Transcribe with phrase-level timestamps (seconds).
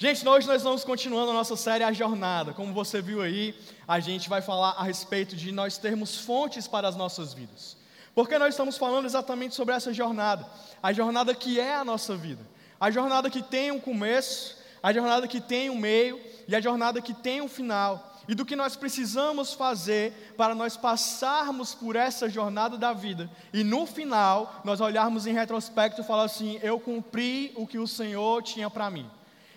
[0.00, 2.52] Gente, hoje nós vamos continuando a nossa série A Jornada.
[2.52, 3.52] Como você viu aí,
[3.86, 7.76] a gente vai falar a respeito de nós termos fontes para as nossas vidas.
[8.14, 10.46] Porque nós estamos falando exatamente sobre essa jornada,
[10.80, 12.46] a jornada que é a nossa vida,
[12.78, 17.02] a jornada que tem um começo, a jornada que tem um meio e a jornada
[17.02, 18.16] que tem um final.
[18.28, 23.64] E do que nós precisamos fazer para nós passarmos por essa jornada da vida e
[23.64, 28.44] no final nós olharmos em retrospecto e falar assim: eu cumpri o que o Senhor
[28.44, 29.10] tinha para mim.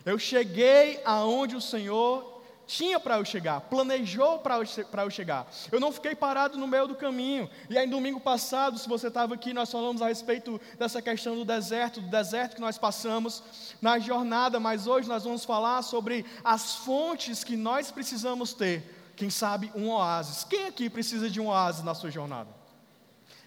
[0.05, 2.32] Eu cheguei aonde o Senhor
[2.71, 5.51] tinha para eu chegar, planejou para eu, chegar.
[5.71, 7.50] Eu não fiquei parado no meio do caminho.
[7.69, 11.43] E aí, domingo passado, se você estava aqui, nós falamos a respeito dessa questão do
[11.43, 13.43] deserto, do deserto que nós passamos
[13.82, 19.11] na jornada, mas hoje nós vamos falar sobre as fontes que nós precisamos ter.
[19.18, 20.45] Quem sabe um oásis.
[20.45, 22.50] Quem aqui precisa de um oásis na sua jornada?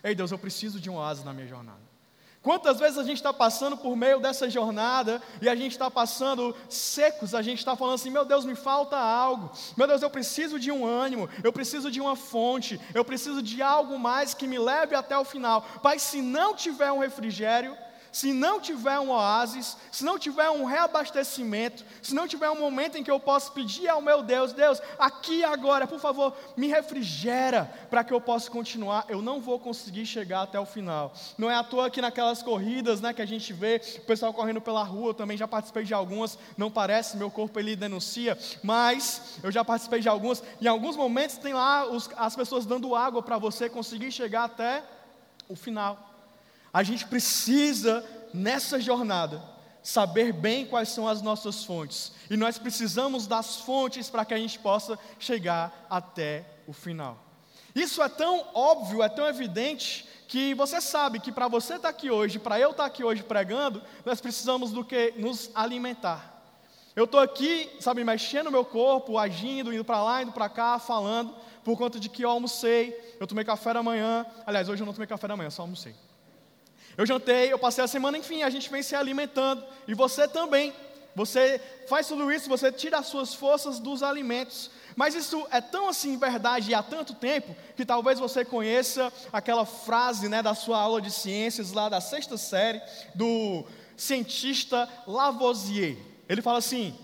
[0.02, 1.83] Ei, Deus, eu preciso de um oásis na minha jornada.
[2.44, 6.54] Quantas vezes a gente está passando por meio dessa jornada e a gente está passando
[6.68, 10.60] secos, a gente está falando assim: meu Deus, me falta algo, meu Deus, eu preciso
[10.60, 14.58] de um ânimo, eu preciso de uma fonte, eu preciso de algo mais que me
[14.58, 15.62] leve até o final.
[15.82, 17.74] Pai, se não tiver um refrigério,
[18.14, 22.96] se não tiver um oásis, se não tiver um reabastecimento, se não tiver um momento
[22.96, 27.68] em que eu possa pedir ao meu Deus, Deus, aqui agora, por favor, me refrigera
[27.90, 31.12] para que eu possa continuar, eu não vou conseguir chegar até o final.
[31.36, 34.60] Não é à toa que naquelas corridas, né, que a gente vê o pessoal correndo
[34.60, 39.40] pela rua, eu também já participei de algumas, não parece, meu corpo ele denuncia, mas
[39.42, 43.20] eu já participei de algumas, em alguns momentos tem lá os, as pessoas dando água
[43.24, 44.84] para você conseguir chegar até
[45.48, 46.13] o final.
[46.74, 49.40] A gente precisa, nessa jornada,
[49.80, 52.10] saber bem quais são as nossas fontes.
[52.28, 57.22] E nós precisamos das fontes para que a gente possa chegar até o final.
[57.76, 61.88] Isso é tão óbvio, é tão evidente, que você sabe que para você estar tá
[61.90, 65.14] aqui hoje, para eu estar tá aqui hoje pregando, nós precisamos do que?
[65.16, 66.42] Nos alimentar.
[66.96, 71.36] Eu estou aqui, sabe, mexendo meu corpo, agindo, indo para lá, indo para cá, falando,
[71.62, 74.26] por conta de que eu almocei, eu tomei café da manhã.
[74.44, 75.94] Aliás, hoje eu não tomei café da manhã, só almocei.
[76.96, 79.64] Eu jantei, eu passei a semana, enfim, a gente vem se alimentando.
[79.86, 80.72] E você também.
[81.16, 84.70] Você faz tudo isso, você tira as suas forças dos alimentos.
[84.96, 90.28] Mas isso é tão assim verdade há tanto tempo que talvez você conheça aquela frase
[90.28, 92.82] né, da sua aula de ciências lá da sexta série
[93.14, 93.64] do
[93.96, 95.96] cientista Lavoisier.
[96.28, 96.96] Ele fala assim: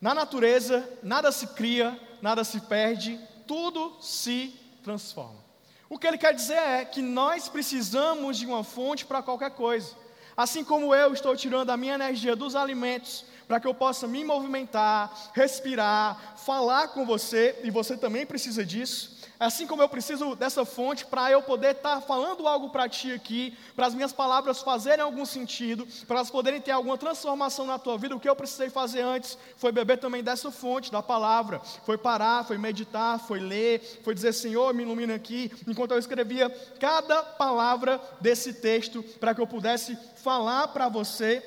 [0.00, 5.47] na natureza nada se cria, nada se perde, tudo se transforma.
[5.88, 9.94] O que ele quer dizer é que nós precisamos de uma fonte para qualquer coisa.
[10.36, 14.22] Assim como eu estou tirando a minha energia dos alimentos para que eu possa me
[14.22, 19.17] movimentar, respirar, falar com você, e você também precisa disso.
[19.40, 23.12] Assim como eu preciso dessa fonte para eu poder estar tá falando algo para ti
[23.12, 27.78] aqui, para as minhas palavras fazerem algum sentido, para elas poderem ter alguma transformação na
[27.78, 31.60] tua vida, o que eu precisei fazer antes foi beber também dessa fonte, da palavra.
[31.84, 36.50] Foi parar, foi meditar, foi ler, foi dizer, Senhor, me ilumina aqui, enquanto eu escrevia
[36.80, 41.44] cada palavra desse texto, para que eu pudesse falar para você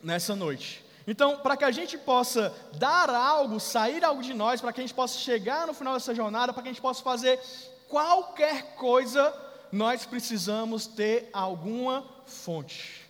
[0.00, 0.83] nessa noite.
[1.06, 4.84] Então, para que a gente possa dar algo, sair algo de nós, para que a
[4.84, 7.38] gente possa chegar no final dessa jornada, para que a gente possa fazer
[7.88, 9.34] qualquer coisa,
[9.70, 13.02] nós precisamos ter alguma fonte.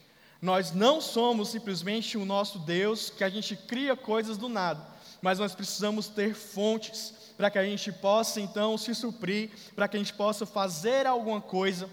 [0.42, 4.84] Nós não somos simplesmente o nosso Deus que a gente cria coisas do nada,
[5.22, 9.96] mas nós precisamos ter fontes para que a gente possa então se suprir, para que
[9.96, 11.88] a gente possa fazer alguma coisa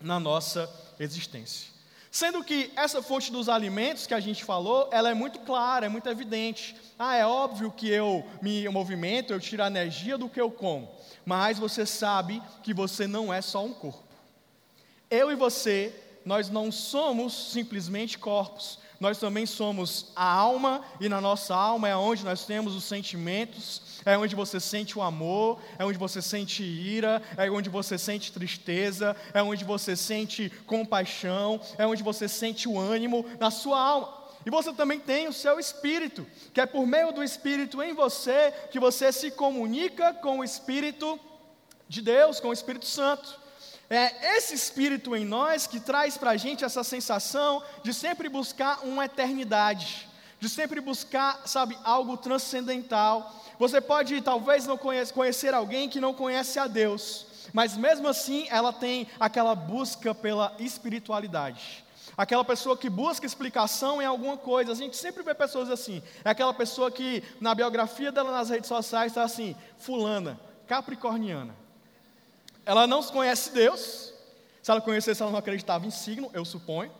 [0.00, 1.69] na nossa existência.
[2.10, 5.88] Sendo que essa fonte dos alimentos que a gente falou, ela é muito clara, é
[5.88, 6.74] muito evidente.
[6.98, 10.90] Ah, é óbvio que eu me movimento, eu tiro a energia do que eu como.
[11.24, 14.02] Mas você sabe que você não é só um corpo.
[15.08, 15.94] Eu e você,
[16.24, 21.96] nós não somos simplesmente corpos nós também somos a alma, e na nossa alma é
[21.96, 26.62] onde nós temos os sentimentos, é onde você sente o amor, é onde você sente
[26.62, 32.68] ira, é onde você sente tristeza, é onde você sente compaixão, é onde você sente
[32.68, 34.20] o ânimo na sua alma.
[34.44, 38.52] E você também tem o seu espírito, que é por meio do espírito em você
[38.70, 41.20] que você se comunica com o espírito
[41.88, 43.38] de Deus, com o Espírito Santo.
[43.90, 48.84] É esse espírito em nós que traz para a gente essa sensação de sempre buscar
[48.84, 50.08] uma eternidade,
[50.40, 53.32] de sempre buscar, sabe, algo transcendental.
[53.58, 58.46] Você pode talvez não conhece, conhecer alguém que não conhece a Deus, mas mesmo assim
[58.48, 61.84] ela tem aquela busca pela espiritualidade.
[62.16, 66.02] Aquela pessoa que busca explicação em alguma coisa, a gente sempre vê pessoas assim.
[66.24, 71.54] É aquela pessoa que na biografia dela nas redes sociais está assim: Fulana, Capricorniana.
[72.66, 74.12] Ela não conhece Deus.
[74.62, 76.92] Se ela conhecesse, ela não acreditava em signo, eu suponho.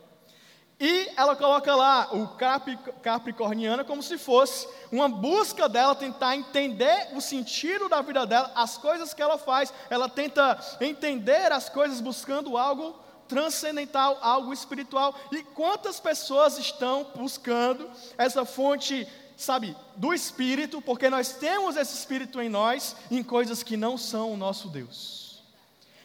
[1.21, 2.29] Ela coloca lá o
[3.03, 8.79] capricorniano como se fosse uma busca dela tentar entender o sentido da vida dela, as
[8.79, 9.71] coisas que ela faz.
[9.91, 15.15] Ela tenta entender as coisas buscando algo transcendental, algo espiritual.
[15.31, 19.07] E quantas pessoas estão buscando essa fonte,
[19.37, 24.33] sabe, do espírito, porque nós temos esse espírito em nós, em coisas que não são
[24.33, 25.43] o nosso Deus.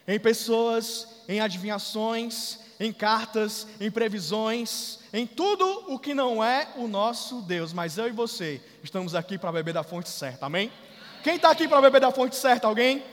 [0.05, 6.87] Em pessoas, em adivinhações, em cartas, em previsões, em tudo o que não é o
[6.87, 7.71] nosso Deus.
[7.71, 10.71] Mas eu e você estamos aqui para beber da fonte certa, amém?
[11.23, 12.67] Quem está aqui para beber da fonte certa?
[12.67, 13.03] Alguém?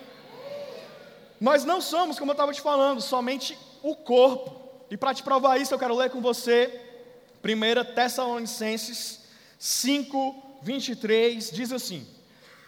[1.41, 4.61] Nós não somos, como eu estava te falando, somente o corpo.
[4.91, 6.81] E para te provar isso, eu quero ler com você
[7.43, 9.21] 1 Tessalonicenses
[9.59, 12.07] 5, 23, diz assim: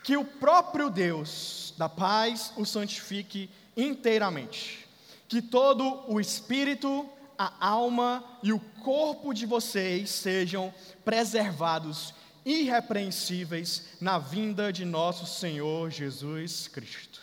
[0.03, 4.84] Que o próprio Deus da paz o santifique inteiramente
[5.29, 10.73] que todo o espírito, a alma e o corpo de vocês sejam
[11.05, 17.21] preservados irrepreensíveis na vinda de nosso Senhor Jesus Cristo.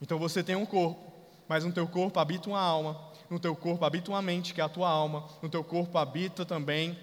[0.00, 1.12] Então você tem um corpo,
[1.48, 4.64] mas no teu corpo habita uma alma, no teu corpo habita uma mente, que é
[4.64, 6.96] a tua alma, no teu corpo habita também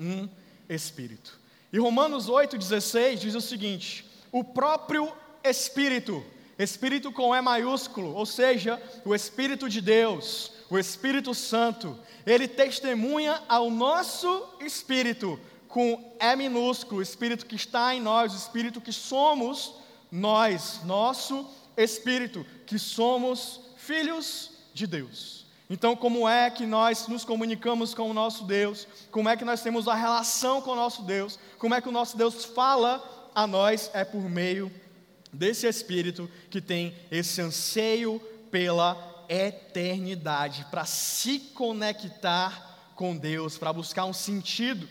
[0.00, 0.28] um
[0.68, 1.38] espírito.
[1.72, 5.12] E Romanos 8,16 diz o seguinte: o próprio
[5.42, 6.24] Espírito
[6.58, 11.96] Espírito com E maiúsculo, ou seja, o Espírito de Deus, o Espírito Santo,
[12.26, 15.38] ele testemunha ao nosso espírito
[15.68, 19.74] com E minúsculo, o Espírito que está em nós, o Espírito que somos
[20.10, 25.46] nós, nosso Espírito, que somos filhos de Deus.
[25.70, 28.88] Então, como é que nós nos comunicamos com o nosso Deus?
[29.10, 31.38] Como é que nós temos a relação com o nosso Deus?
[31.58, 33.90] Como é que o nosso Deus fala a nós?
[33.92, 34.72] É por meio
[35.32, 38.20] desse espírito que tem esse anseio
[38.50, 44.88] pela eternidade, para se conectar com Deus, para buscar um sentido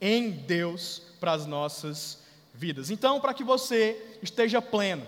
[0.00, 2.18] em Deus para as nossas
[2.54, 2.90] vidas.
[2.90, 5.06] Então, para que você esteja pleno,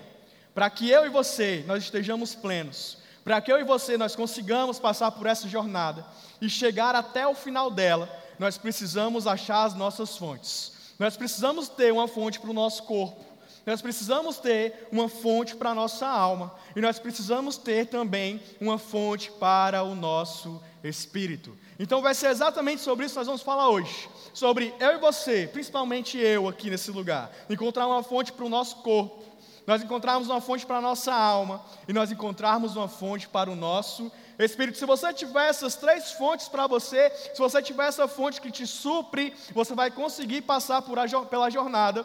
[0.54, 4.78] para que eu e você nós estejamos plenos, para que eu e você nós consigamos
[4.78, 6.04] passar por essa jornada
[6.40, 10.72] e chegar até o final dela, nós precisamos achar as nossas fontes.
[10.98, 13.31] Nós precisamos ter uma fonte para o nosso corpo.
[13.64, 18.76] Nós precisamos ter uma fonte para a nossa alma e nós precisamos ter também uma
[18.76, 21.56] fonte para o nosso espírito.
[21.78, 24.08] Então vai ser exatamente sobre isso que nós vamos falar hoje.
[24.34, 28.76] Sobre eu e você, principalmente eu aqui nesse lugar, encontrar uma fonte para o nosso
[28.76, 29.22] corpo,
[29.64, 33.54] nós encontrarmos uma fonte para a nossa alma e nós encontrarmos uma fonte para o
[33.54, 34.76] nosso espírito.
[34.76, 38.66] Se você tiver essas três fontes para você, se você tiver essa fonte que te
[38.66, 42.04] supre, você vai conseguir passar a, pela jornada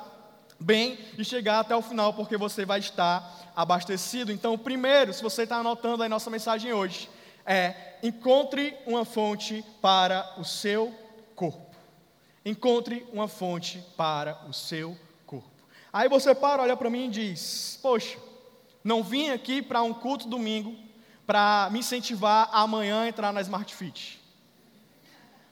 [0.60, 4.32] bem e chegar até o final, porque você vai estar abastecido.
[4.32, 7.10] Então, primeiro, se você está anotando aí nossa mensagem hoje,
[7.46, 10.94] é encontre uma fonte para o seu
[11.36, 11.76] corpo.
[12.46, 15.50] Encontre uma fonte para o seu corpo.
[15.92, 18.18] Aí você para, olha para mim e diz: Poxa,
[18.84, 20.76] não vim aqui para um culto domingo
[21.26, 24.22] para me incentivar a amanhã entrar na Smart Fit.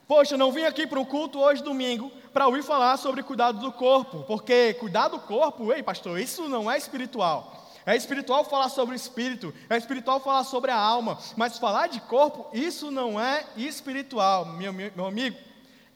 [0.06, 3.72] Poxa, não vim aqui para um culto hoje domingo para ouvir falar sobre cuidado do
[3.72, 7.64] corpo, porque cuidar do corpo, ei pastor, isso não é espiritual.
[7.84, 12.00] É espiritual falar sobre o espírito, é espiritual falar sobre a alma, mas falar de
[12.00, 15.36] corpo, isso não é espiritual, meu, meu amigo.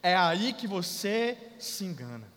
[0.01, 2.27] É aí que você se engana.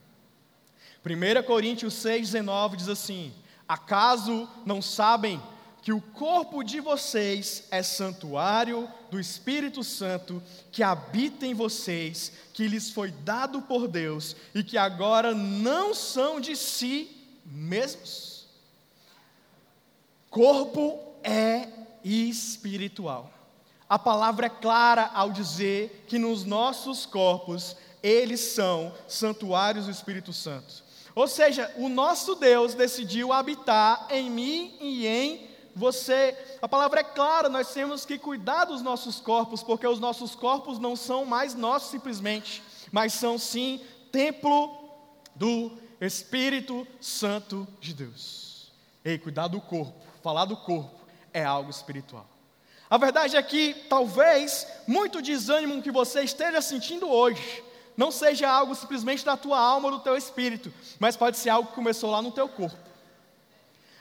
[1.05, 3.33] 1 Coríntios 6,19 diz assim:
[3.69, 5.41] Acaso não sabem
[5.85, 12.67] que o corpo de vocês é santuário do Espírito Santo que habita em vocês, que
[12.67, 17.15] lhes foi dado por Deus e que agora não são de si
[17.45, 18.47] mesmos.
[20.31, 21.69] Corpo é
[22.03, 23.31] espiritual.
[23.87, 30.33] A palavra é clara ao dizer que nos nossos corpos eles são santuários do Espírito
[30.33, 30.83] Santo.
[31.15, 37.05] Ou seja, o nosso Deus decidiu habitar em mim e em você, a palavra é
[37.05, 41.55] clara, nós temos que cuidar dos nossos corpos, porque os nossos corpos não são mais
[41.55, 42.63] nossos simplesmente,
[42.93, 43.81] mas são sim
[44.13, 44.79] templo
[45.35, 48.73] do Espírito Santo de Deus.
[49.05, 51.01] Ei, cuidar do corpo, falar do corpo
[51.33, 52.27] é algo espiritual.
[52.89, 57.65] A verdade é que talvez muito desânimo que você esteja sentindo hoje
[57.97, 61.69] não seja algo simplesmente da tua alma ou do teu espírito, mas pode ser algo
[61.69, 62.77] que começou lá no teu corpo.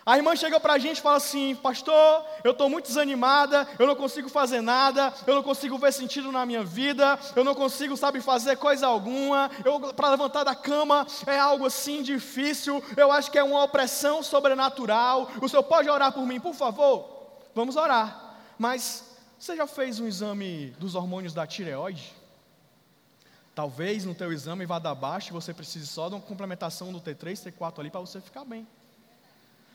[0.05, 3.87] A irmã chega para a gente e fala assim: Pastor, eu estou muito desanimada, eu
[3.87, 7.95] não consigo fazer nada, eu não consigo ver sentido na minha vida, eu não consigo,
[7.95, 9.49] sabe, fazer coisa alguma,
[9.95, 15.31] para levantar da cama é algo assim difícil, eu acho que é uma opressão sobrenatural.
[15.41, 17.39] O senhor pode orar por mim, por favor?
[17.55, 18.35] Vamos orar.
[18.57, 22.13] Mas você já fez um exame dos hormônios da tireoide?
[23.55, 26.99] Talvez no teu exame vá dar baixo e você precise só de uma complementação do
[26.99, 28.67] T3, T4 ali para você ficar bem.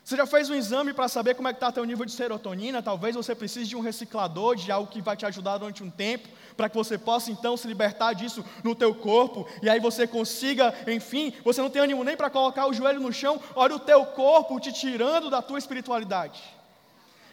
[0.08, 2.82] Você já fez um exame para saber como é que está teu nível de serotonina?
[2.82, 6.30] Talvez você precise de um reciclador, de algo que vai te ajudar durante um tempo,
[6.56, 10.74] para que você possa então se libertar disso no teu corpo, e aí você consiga,
[10.86, 14.06] enfim, você não tem ânimo nem para colocar o joelho no chão, olha o teu
[14.06, 16.40] corpo te tirando da tua espiritualidade.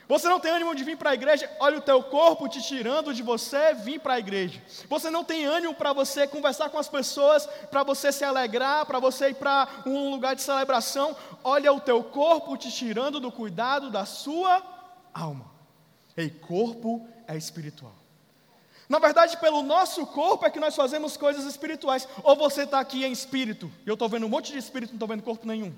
[0.08, 3.14] Você não tem ânimo de vir para a igreja, olha o teu corpo te tirando
[3.14, 4.62] de você vir para a igreja.
[4.88, 9.00] Você não tem ânimo para você conversar com as pessoas, para você se alegrar, para
[9.00, 13.90] você ir para um lugar de celebração, olha o teu corpo te tirando do cuidado
[13.90, 14.62] da sua
[15.14, 15.46] alma.
[16.16, 17.94] E corpo é espiritual.
[18.88, 22.08] Na verdade, pelo nosso corpo é que nós fazemos coisas espirituais.
[22.24, 24.98] Ou você está aqui em espírito, e eu estou vendo um monte de espírito, não
[24.98, 25.74] estou vendo corpo nenhum.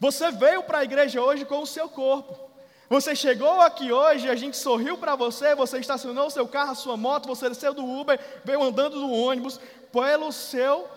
[0.00, 2.48] Você veio para a igreja hoje com o seu corpo.
[2.88, 6.74] Você chegou aqui hoje, a gente sorriu para você, você estacionou o seu carro, a
[6.74, 9.60] sua moto, você desceu do Uber, veio andando do ônibus
[9.92, 10.88] pelo seu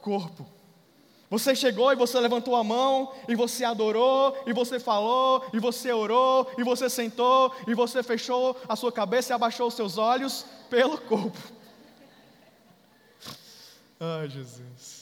[0.00, 0.46] corpo.
[1.28, 5.92] Você chegou e você levantou a mão, e você adorou, e você falou, e você
[5.92, 10.46] orou, e você sentou, e você fechou a sua cabeça e abaixou os seus olhos
[10.70, 11.36] pelo corpo.
[13.98, 15.01] Ai, Jesus.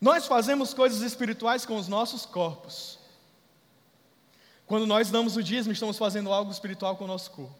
[0.00, 2.98] Nós fazemos coisas espirituais com os nossos corpos.
[4.66, 7.54] Quando nós damos o dízimo, estamos fazendo algo espiritual com o nosso corpo.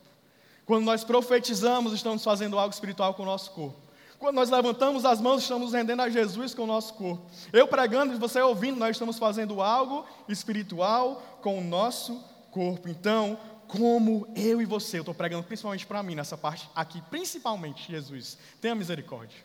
[0.67, 3.79] Quando nós profetizamos, estamos fazendo algo espiritual com o nosso corpo.
[4.19, 7.25] Quando nós levantamos as mãos, estamos rendendo a Jesus com o nosso corpo.
[7.53, 12.89] Eu pregando e você ouvindo, nós estamos fazendo algo espiritual com o nosso corpo.
[12.89, 13.39] Então,
[13.69, 18.39] como eu e você, eu estou pregando principalmente para mim nessa parte aqui, principalmente, Jesus,
[18.61, 19.39] tenha misericórdia.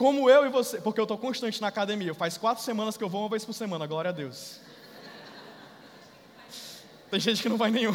[0.00, 3.08] Como eu e você, porque eu estou constante na academia, faz quatro semanas que eu
[3.10, 4.58] vou uma vez por semana, glória a Deus.
[7.10, 7.94] Tem gente que não vai nenhum.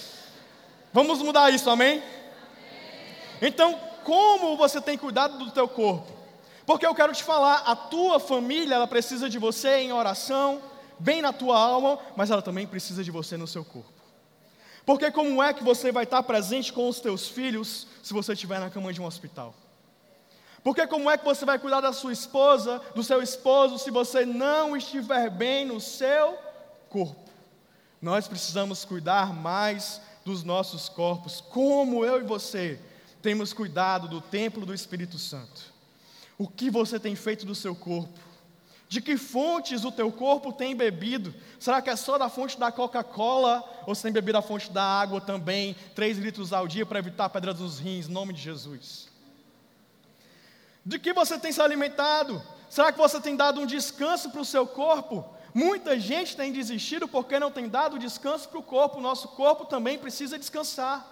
[0.92, 2.02] Vamos mudar isso, amém?
[3.40, 6.12] Então, como você tem cuidado do teu corpo?
[6.66, 10.60] Porque eu quero te falar, a tua família, ela precisa de você em oração,
[10.98, 14.02] bem na tua alma, mas ela também precisa de você no seu corpo.
[14.84, 18.60] Porque como é que você vai estar presente com os teus filhos se você estiver
[18.60, 19.54] na cama de um hospital?
[20.62, 24.26] Porque como é que você vai cuidar da sua esposa, do seu esposo, se você
[24.26, 26.36] não estiver bem no seu
[26.88, 27.28] corpo?
[28.00, 32.80] Nós precisamos cuidar mais dos nossos corpos, como eu e você
[33.22, 35.72] temos cuidado do templo do Espírito Santo.
[36.36, 38.18] O que você tem feito do seu corpo?
[38.88, 41.34] De que fontes o teu corpo tem bebido?
[41.58, 43.62] Será que é só da fonte da Coca-Cola?
[43.86, 47.28] Ou você tem bebido a fonte da água também, 3 litros ao dia para evitar
[47.28, 49.08] pedras nos rins, em nome de Jesus?
[50.88, 52.42] De que você tem se alimentado?
[52.70, 55.22] Será que você tem dado um descanso para o seu corpo?
[55.52, 58.98] Muita gente tem desistido porque não tem dado descanso para o corpo.
[58.98, 61.06] Nosso corpo também precisa descansar.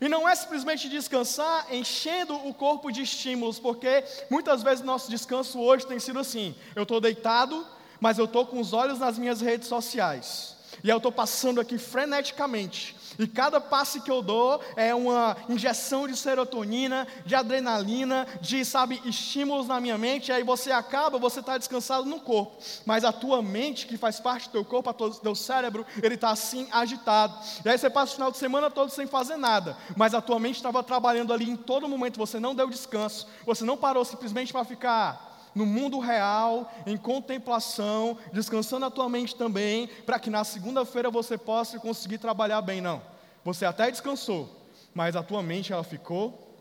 [0.00, 5.58] E não é simplesmente descansar enchendo o corpo de estímulos, porque muitas vezes nosso descanso
[5.58, 7.66] hoje tem sido assim: eu estou deitado,
[7.98, 10.54] mas eu estou com os olhos nas minhas redes sociais.
[10.82, 12.96] E eu estou passando aqui freneticamente.
[13.18, 19.00] E cada passe que eu dou é uma injeção de serotonina, de adrenalina, de, sabe,
[19.04, 20.28] estímulos na minha mente.
[20.28, 22.56] E aí você acaba, você está descansado no corpo.
[22.86, 26.30] Mas a tua mente, que faz parte do teu corpo, o teu cérebro, ele está
[26.30, 27.34] assim agitado.
[27.64, 29.76] E aí você passa o final de semana todo sem fazer nada.
[29.96, 32.16] Mas a tua mente estava trabalhando ali em todo momento.
[32.16, 33.26] Você não deu descanso.
[33.44, 39.34] Você não parou simplesmente para ficar no mundo real, em contemplação, descansando a tua mente
[39.36, 42.80] também, para que na segunda-feira você possa conseguir trabalhar bem.
[42.80, 43.02] Não.
[43.44, 44.48] Você até descansou,
[44.94, 46.56] mas a tua mente ela ficou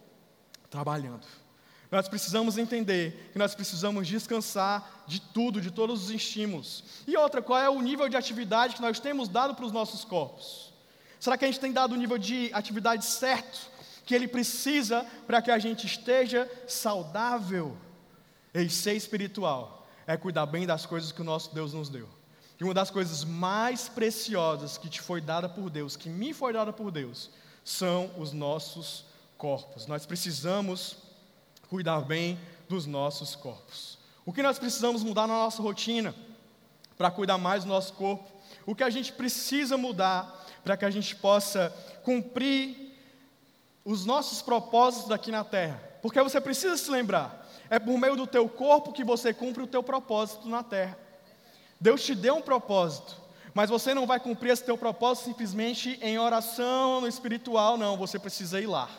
[0.69, 1.25] trabalhando.
[1.91, 6.84] Nós precisamos entender que nós precisamos descansar de tudo, de todos os estímulos.
[7.08, 10.05] E outra, qual é o nível de atividade que nós temos dado para os nossos
[10.05, 10.72] corpos?
[11.19, 13.72] Será que a gente tem dado o nível de atividade certo
[14.05, 17.75] que ele precisa para que a gente esteja saudável?
[18.53, 22.08] E ser espiritual é cuidar bem das coisas que o nosso Deus nos deu.
[22.60, 26.51] E uma das coisas mais preciosas que te foi dada por Deus, que me foi
[26.51, 27.29] dada por Deus,
[27.63, 29.06] são os nossos
[29.38, 29.88] corpos.
[29.88, 30.98] Nós precisamos
[31.70, 32.38] cuidar bem
[32.68, 33.98] dos nossos corpos.
[34.25, 36.13] O que nós precisamos mudar na nossa rotina
[36.98, 38.29] para cuidar mais do nosso corpo?
[38.65, 41.70] O que a gente precisa mudar para que a gente possa
[42.03, 42.96] cumprir
[43.86, 45.82] os nossos propósitos aqui na terra?
[46.01, 47.38] Porque você precisa se lembrar,
[47.70, 50.98] é por meio do teu corpo que você cumpre o teu propósito na terra.
[51.80, 53.16] Deus te deu um propósito,
[53.54, 57.98] mas você não vai cumprir esse teu propósito simplesmente em oração no espiritual, não.
[57.98, 58.90] Você precisa ir lá.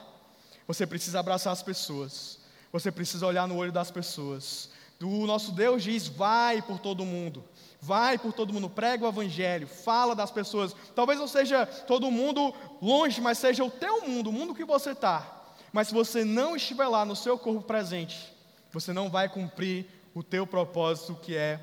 [0.66, 2.38] Você precisa abraçar as pessoas.
[2.72, 4.70] Você precisa olhar no olho das pessoas.
[5.02, 7.44] O nosso Deus diz: vai por todo mundo.
[7.82, 10.76] Vai por todo mundo, prega o evangelho, fala das pessoas.
[10.94, 14.90] Talvez não seja todo mundo longe, mas seja o teu mundo, o mundo que você
[14.90, 15.44] está.
[15.72, 18.34] Mas se você não estiver lá no seu corpo presente,
[18.72, 21.60] você não vai cumprir o teu propósito que é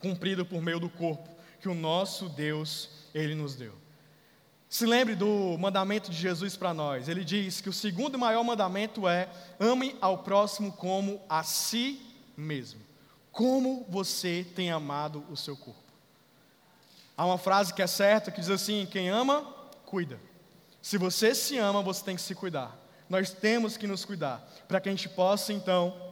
[0.00, 1.28] cumprido por meio do corpo
[1.60, 3.74] que o nosso Deus ele nos deu.
[4.68, 7.08] Se lembre do mandamento de Jesus para nós.
[7.08, 9.28] Ele diz que o segundo e maior mandamento é:
[9.58, 12.00] ame ao próximo como a si
[12.36, 12.80] mesmo.
[13.32, 15.80] Como você tem amado o seu corpo.
[17.16, 19.42] Há uma frase que é certa que diz assim: quem ama,
[19.86, 20.20] cuida.
[20.82, 22.76] Se você se ama, você tem que se cuidar.
[23.08, 26.07] Nós temos que nos cuidar para que a gente possa então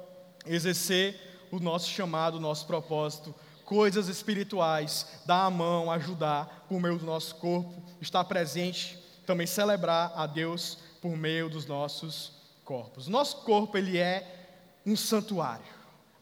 [0.47, 3.35] exercer o nosso chamado, o nosso propósito
[3.67, 10.13] coisas espirituais, dar a mão, ajudar por meio do nosso corpo, estar presente, também celebrar
[10.15, 12.33] a Deus por meio dos nossos
[12.65, 13.09] corpos.
[13.09, 14.47] Nosso corpo ele é
[14.87, 15.67] um santuário,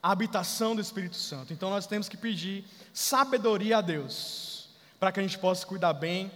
[0.03, 1.53] a habitação do Espírito Santo.
[1.53, 2.65] Então nós temos que pedir
[2.95, 6.33] sabedoria a Deus para que a gente possa cuidar bem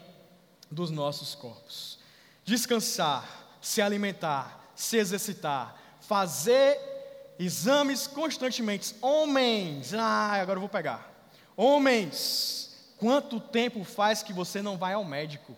[0.71, 1.99] dos nossos corpos.
[2.45, 3.26] Descansar,
[3.62, 6.98] se alimentar, se exercitar, fazer
[7.38, 8.95] exames constantemente.
[9.00, 11.09] Homens, ah, agora eu vou pegar.
[11.57, 15.57] Homens, quanto tempo faz que você não vai ao médico?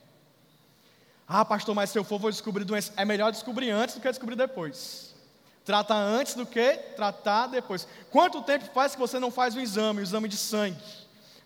[1.26, 2.92] Ah, pastor, mas se eu for, vou descobrir doença.
[2.96, 5.14] É melhor descobrir antes do que descobrir depois.
[5.64, 7.86] Trata antes do que tratar depois.
[8.10, 10.82] Quanto tempo faz que você não faz um exame, um exame de sangue?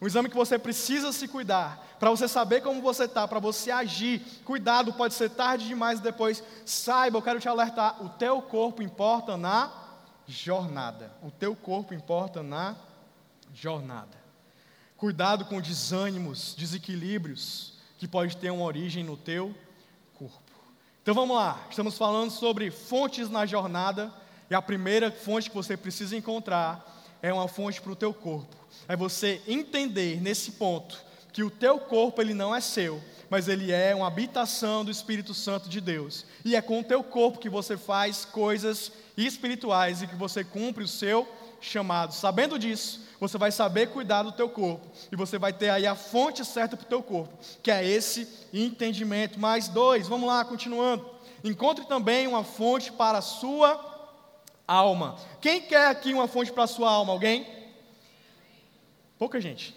[0.00, 3.70] Um exame que você precisa se cuidar, para você saber como você está, para você
[3.70, 4.20] agir.
[4.44, 6.42] Cuidado, pode ser tarde demais depois.
[6.64, 9.83] Saiba, eu quero te alertar: o teu corpo importa na
[10.26, 11.12] jornada.
[11.22, 12.76] O teu corpo importa na
[13.52, 14.16] jornada.
[14.96, 19.54] Cuidado com desânimos, desequilíbrios que pode ter uma origem no teu
[20.14, 20.40] corpo.
[21.02, 24.12] Então vamos lá, estamos falando sobre fontes na jornada,
[24.50, 26.84] e a primeira fonte que você precisa encontrar
[27.20, 28.56] é uma fonte para o teu corpo.
[28.88, 31.02] É você entender nesse ponto
[31.32, 33.02] que o teu corpo ele não é seu,
[33.34, 36.24] mas ele é uma habitação do Espírito Santo de Deus.
[36.44, 40.84] E é com o teu corpo que você faz coisas espirituais e que você cumpre
[40.84, 41.26] o seu
[41.60, 42.14] chamado.
[42.14, 45.96] Sabendo disso, você vai saber cuidar do teu corpo e você vai ter aí a
[45.96, 49.40] fonte certa para o teu corpo, que é esse entendimento.
[49.40, 51.04] Mais dois, vamos lá, continuando.
[51.42, 54.12] Encontre também uma fonte para a sua
[54.64, 55.16] alma.
[55.40, 57.12] Quem quer aqui uma fonte para a sua alma?
[57.12, 57.44] Alguém?
[59.18, 59.74] Pouca gente.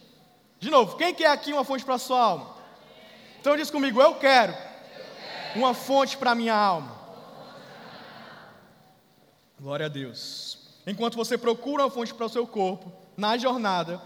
[0.60, 2.57] De novo, quem quer aqui uma fonte para a sua alma?
[3.40, 4.54] Então diz comigo, eu quero
[5.56, 6.96] uma fonte para a minha alma.
[9.60, 10.60] Glória a Deus.
[10.86, 14.02] Enquanto você procura uma fonte para o seu corpo, na jornada,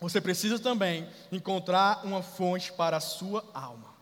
[0.00, 3.94] você precisa também encontrar uma fonte para a sua alma.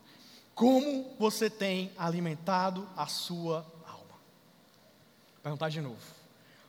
[0.54, 4.14] Como você tem alimentado a sua alma?
[5.34, 6.22] Vou perguntar de novo.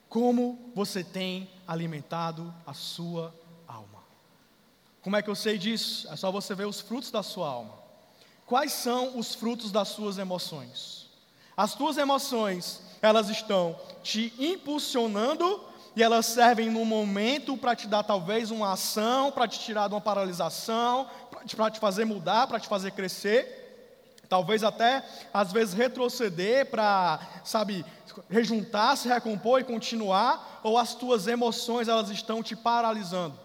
[0.10, 3.34] Como você tem alimentado a sua
[3.68, 4.04] alma?
[5.02, 6.08] Como é que eu sei disso?
[6.12, 7.83] É só você ver os frutos da sua alma.
[8.54, 11.08] Quais são os frutos das suas emoções?
[11.58, 15.60] As tuas emoções, elas estão te impulsionando
[15.96, 19.96] e elas servem no momento para te dar talvez uma ação, para te tirar de
[19.96, 21.10] uma paralisação,
[21.58, 24.22] para te fazer mudar, para te fazer crescer.
[24.30, 27.84] Talvez até, às vezes, retroceder para, sabe,
[28.30, 33.43] rejuntar, se recompor e continuar, ou as tuas emoções, elas estão te paralisando.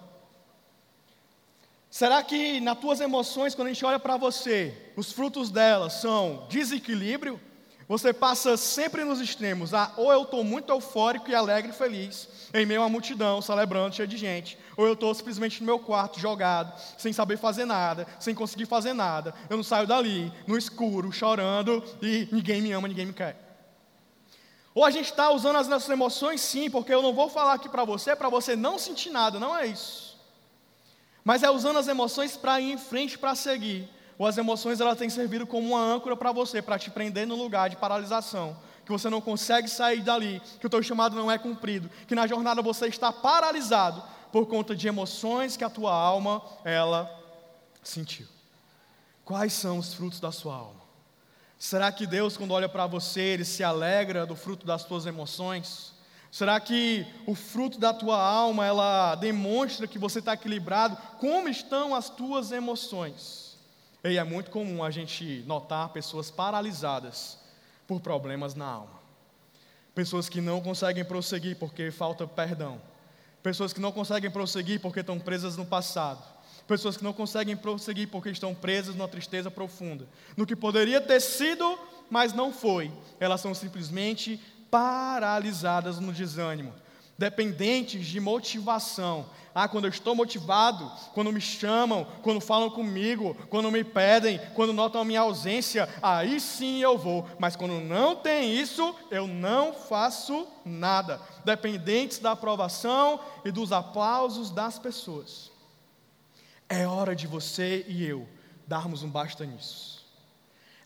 [1.90, 6.46] Será que nas tuas emoções, quando a gente olha para você, os frutos delas são
[6.48, 7.40] desequilíbrio?
[7.88, 12.28] Você passa sempre nos extremos, ah, ou eu estou muito eufórico e alegre e feliz,
[12.52, 16.20] em meio uma multidão, celebrando, cheio de gente, ou eu estou simplesmente no meu quarto,
[16.20, 21.10] jogado, sem saber fazer nada, sem conseguir fazer nada, eu não saio dali, no escuro,
[21.10, 23.48] chorando, e ninguém me ama, ninguém me quer.
[24.74, 27.70] Ou a gente está usando as nossas emoções sim, porque eu não vou falar aqui
[27.70, 30.07] para você, para você não sentir nada, não é isso.
[31.28, 33.86] Mas é usando as emoções para ir em frente, para seguir.
[34.16, 37.34] Ou as emoções elas têm servido como uma âncora para você, para te prender no
[37.34, 38.56] lugar de paralisação.
[38.82, 42.26] Que você não consegue sair dali, que o teu chamado não é cumprido, que na
[42.26, 47.06] jornada você está paralisado por conta de emoções que a tua alma ela
[47.82, 48.26] sentiu.
[49.22, 50.80] Quais são os frutos da sua alma?
[51.58, 55.92] Será que Deus, quando olha para você, ele se alegra do fruto das tuas emoções?
[56.30, 60.96] Será que o fruto da tua alma ela demonstra que você está equilibrado?
[61.18, 63.56] Como estão as tuas emoções?
[64.04, 67.38] E é muito comum a gente notar pessoas paralisadas
[67.86, 68.98] por problemas na alma.
[69.94, 72.80] Pessoas que não conseguem prosseguir porque falta perdão.
[73.42, 76.22] Pessoas que não conseguem prosseguir porque estão presas no passado.
[76.68, 80.06] Pessoas que não conseguem prosseguir porque estão presas numa tristeza profunda.
[80.36, 81.78] No que poderia ter sido,
[82.10, 82.92] mas não foi.
[83.18, 86.72] Elas são simplesmente paralisadas no desânimo.
[87.18, 89.26] dependentes de motivação.
[89.52, 94.72] Ah, quando eu estou motivado, quando me chamam, quando falam comigo, quando me pedem, quando
[94.72, 97.26] notam a minha ausência, aí sim eu vou.
[97.40, 101.20] Mas quando não tem isso, eu não faço nada.
[101.44, 105.50] Dependentes da aprovação e dos aplausos das pessoas.
[106.68, 108.28] É hora de você e eu
[108.64, 109.97] darmos um basta nisso.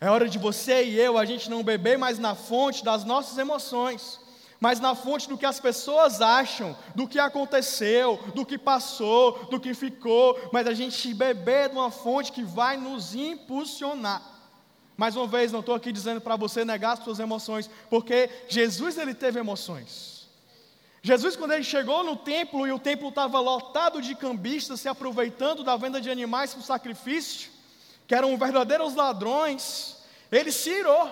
[0.02, 3.38] É hora de você e eu a gente não beber mais na fonte das nossas
[3.38, 4.20] emoções
[4.58, 9.58] mas na fonte do que as pessoas acham, do que aconteceu, do que passou, do
[9.58, 14.22] que ficou, mas a gente beber de uma fonte que vai nos impulsionar.
[14.96, 18.96] Mais uma vez, não estou aqui dizendo para você negar as suas emoções, porque Jesus
[18.98, 20.28] ele teve emoções.
[21.02, 25.64] Jesus, quando ele chegou no templo e o templo estava lotado de cambistas se aproveitando
[25.64, 27.51] da venda de animais para sacrifício,
[28.12, 29.96] que eram verdadeiros ladrões,
[30.30, 31.10] ele se irou.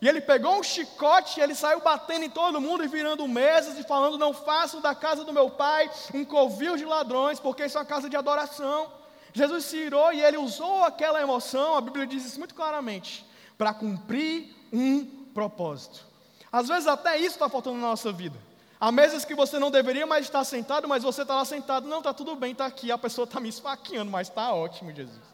[0.00, 3.78] E ele pegou um chicote e ele saiu batendo em todo mundo e virando mesas
[3.78, 7.78] e falando: Não façam da casa do meu pai um covil de ladrões, porque isso
[7.78, 8.90] é uma casa de adoração.
[9.32, 13.24] Jesus se irou e ele usou aquela emoção, a Bíblia diz isso muito claramente,
[13.56, 16.04] para cumprir um propósito.
[16.50, 18.36] Às vezes até isso está faltando na nossa vida.
[18.80, 21.86] Há mesas que você não deveria mais estar sentado, mas você está lá sentado.
[21.86, 22.90] Não, está tudo bem, está aqui.
[22.90, 25.33] A pessoa está me esfaqueando, mas está ótimo, Jesus.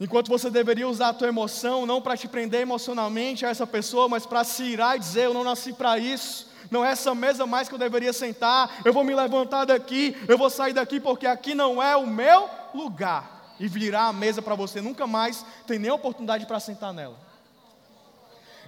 [0.00, 4.08] Enquanto você deveria usar a tua emoção não para te prender emocionalmente a essa pessoa,
[4.08, 7.46] mas para se irar e dizer: Eu não nasci para isso, não é essa mesa
[7.46, 11.26] mais que eu deveria sentar, eu vou me levantar daqui, eu vou sair daqui porque
[11.26, 13.32] aqui não é o meu lugar.
[13.60, 17.16] E virar a mesa para você, nunca mais tem nem oportunidade para sentar nela.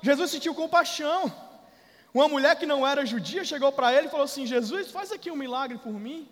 [0.00, 1.32] Jesus sentiu compaixão.
[2.14, 5.28] Uma mulher que não era judia chegou para ele e falou assim: Jesus, faz aqui
[5.28, 6.28] um milagre por mim.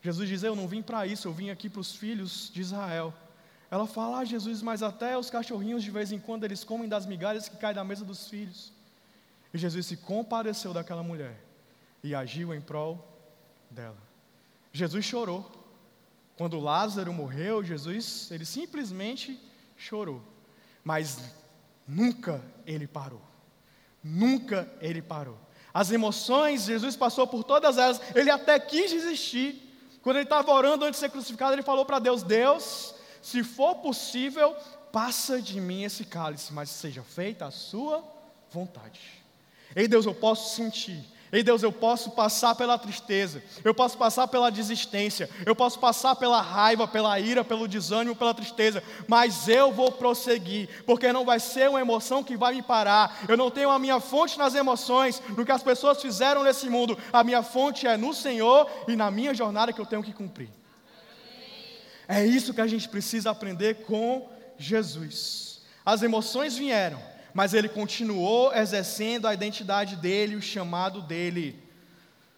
[0.00, 3.12] Jesus diz: Eu não vim para isso, eu vim aqui para os filhos de Israel.
[3.70, 7.04] Ela fala, ah, Jesus, mas até os cachorrinhos de vez em quando eles comem das
[7.04, 8.72] migalhas que caem da mesa dos filhos.
[9.52, 11.38] E Jesus se compadeceu daquela mulher
[12.02, 13.06] e agiu em prol
[13.70, 13.96] dela.
[14.72, 15.50] Jesus chorou.
[16.36, 19.38] Quando Lázaro morreu, Jesus, ele simplesmente
[19.76, 20.22] chorou.
[20.84, 21.18] Mas
[21.86, 23.20] nunca ele parou.
[24.02, 25.38] Nunca ele parou.
[25.74, 28.00] As emoções, Jesus passou por todas elas.
[28.14, 29.64] Ele até quis desistir.
[30.00, 33.76] Quando ele estava orando antes de ser crucificado, ele falou para Deus: Deus, se for
[33.76, 34.54] possível,
[34.92, 38.02] passa de mim esse cálice, mas seja feita a sua
[38.50, 39.00] vontade.
[39.76, 41.04] Ei Deus, eu posso sentir.
[41.30, 46.16] Ei Deus, eu posso passar pela tristeza, eu posso passar pela desistência, eu posso passar
[46.16, 51.38] pela raiva, pela ira, pelo desânimo, pela tristeza, mas eu vou prosseguir, porque não vai
[51.38, 53.24] ser uma emoção que vai me parar.
[53.28, 56.96] Eu não tenho a minha fonte nas emoções, no que as pessoas fizeram nesse mundo.
[57.12, 60.48] A minha fonte é no Senhor e na minha jornada que eu tenho que cumprir.
[62.08, 65.60] É isso que a gente precisa aprender com Jesus.
[65.84, 66.98] As emoções vieram,
[67.34, 71.62] mas ele continuou exercendo a identidade dele, o chamado dele.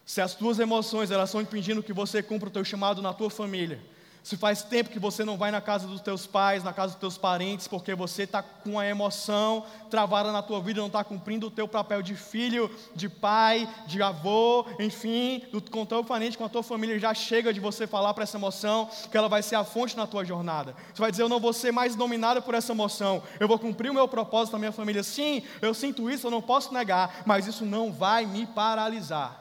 [0.05, 3.29] Se as tuas emoções elas estão impedindo que você cumpra o teu chamado na tua
[3.29, 3.79] família,
[4.23, 6.99] se faz tempo que você não vai na casa dos teus pais, na casa dos
[6.99, 11.47] teus parentes, porque você está com a emoção travada na tua vida, não está cumprindo
[11.47, 16.49] o teu papel de filho, de pai, de avô, enfim, do, teu parente, com a
[16.49, 19.63] tua família, já chega de você falar para essa emoção que ela vai ser a
[19.63, 20.75] fonte na tua jornada.
[20.93, 23.89] Você vai dizer, eu não vou ser mais dominado por essa emoção, eu vou cumprir
[23.89, 25.03] o meu propósito na minha família.
[25.03, 29.40] Sim, eu sinto isso, eu não posso negar, mas isso não vai me paralisar.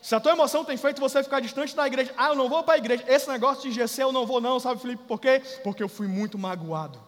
[0.00, 2.62] Se a tua emoção tem feito você ficar distante da igreja, ah, eu não vou
[2.62, 5.42] para a igreja, esse negócio de GC eu não vou não, sabe Felipe, por quê?
[5.64, 7.00] Porque eu fui muito magoado.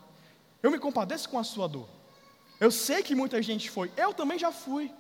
[0.63, 1.89] Eu me compadeço com a sua dor.
[2.59, 4.93] Eu sei que muita gente foi, eu também já fui.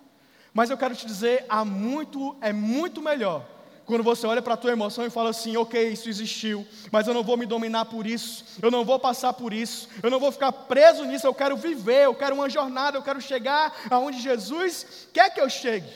[0.55, 3.47] Mas eu quero te dizer, há muito, é muito melhor
[3.91, 7.15] quando você olha para a tua emoção e fala assim, ok, isso existiu, mas eu
[7.15, 10.31] não vou me dominar por isso, eu não vou passar por isso, eu não vou
[10.31, 15.09] ficar preso nisso, eu quero viver, eu quero uma jornada, eu quero chegar aonde Jesus
[15.13, 15.89] quer que eu chegue.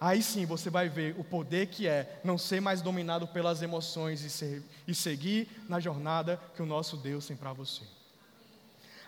[0.00, 4.22] Aí sim você vai ver o poder que é não ser mais dominado pelas emoções
[4.22, 7.82] e, ser, e seguir na jornada que o nosso Deus tem para você.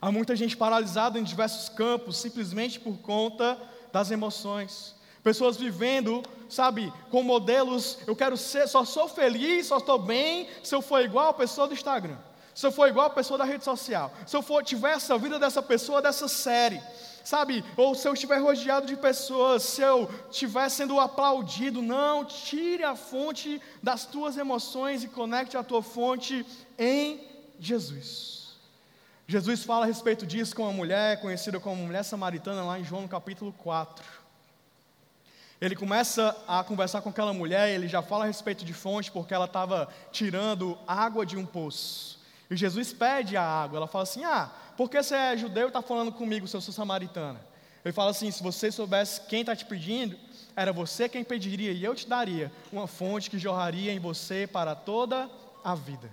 [0.00, 3.58] Há muita gente paralisada em diversos campos simplesmente por conta
[3.92, 4.94] das emoções.
[5.22, 10.74] Pessoas vivendo, sabe, com modelos, eu quero ser, só sou feliz, só estou bem se
[10.74, 12.16] eu for igual a pessoa do Instagram.
[12.54, 14.12] Se eu for igual a pessoa da rede social.
[14.26, 16.80] Se eu for tiver essa vida dessa pessoa dessa série
[17.24, 17.64] sabe?
[17.76, 22.96] Ou se eu estiver rodeado de pessoas, se eu estiver sendo aplaudido, não, tire a
[22.96, 26.44] fonte das tuas emoções e conecte a tua fonte
[26.78, 27.20] em
[27.58, 28.38] Jesus.
[29.26, 33.02] Jesus fala a respeito disso com uma mulher conhecida como mulher samaritana lá em João
[33.02, 34.02] no capítulo 4.
[35.60, 39.34] Ele começa a conversar com aquela mulher, ele já fala a respeito de fonte, porque
[39.34, 42.17] ela estava tirando água de um poço.
[42.50, 45.82] E Jesus pede a água, ela fala assim: Ah, porque você é judeu e está
[45.82, 47.40] falando comigo se eu sou samaritana?
[47.84, 50.16] Ele fala assim: se você soubesse quem está te pedindo,
[50.56, 54.74] era você quem pediria e eu te daria uma fonte que jorraria em você para
[54.74, 55.30] toda
[55.62, 56.10] a vida.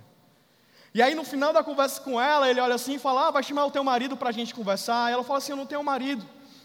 [0.94, 3.42] E aí no final da conversa com ela, ele olha assim e fala: ah, vai
[3.42, 5.10] chamar o teu marido para a gente conversar.
[5.10, 6.24] E ela fala assim: eu não tenho marido.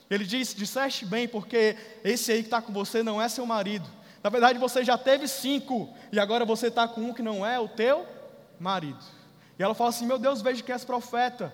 [0.10, 3.88] Ele diz: disseste bem, porque esse aí que está com você não é seu marido.
[4.24, 7.60] Na verdade, você já teve cinco, e agora você está com um que não é
[7.60, 8.06] o teu
[8.60, 9.00] marido.
[9.62, 11.54] E ela fala assim: Meu Deus, vejo que és profeta.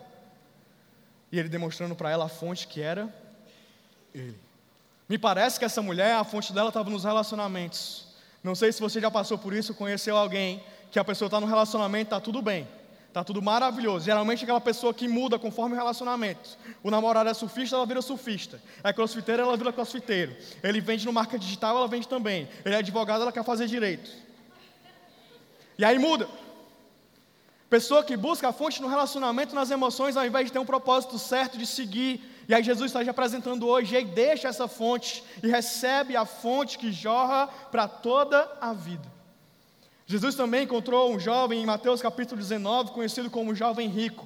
[1.29, 3.13] E ele demonstrando para ela a fonte que era
[4.15, 4.39] ele.
[5.09, 8.07] Me parece que essa mulher, a fonte dela estava nos relacionamentos.
[8.41, 11.47] Não sei se você já passou por isso, conheceu alguém que a pessoa está no
[11.47, 12.65] relacionamento, está tudo bem,
[13.09, 14.05] está tudo maravilhoso.
[14.05, 16.57] Geralmente aquela pessoa que muda conforme o relacionamento.
[16.81, 18.61] O namorado é surfista, ela vira surfista.
[18.85, 20.33] É crossfiteiro, ela vira crossfiteiro.
[20.63, 22.47] Ele vende no marca digital, ela vende também.
[22.63, 24.09] Ele é advogado, ela quer fazer direito.
[25.77, 26.46] E aí muda.
[27.69, 31.19] Pessoa que busca a fonte no relacionamento, nas emoções, ao invés de ter um propósito
[31.19, 32.21] certo de seguir.
[32.47, 36.25] E aí Jesus está te apresentando hoje, e aí deixa essa fonte e recebe a
[36.25, 39.05] fonte que jorra para toda a vida.
[40.05, 44.25] Jesus também encontrou um jovem em Mateus capítulo 19, conhecido como jovem rico.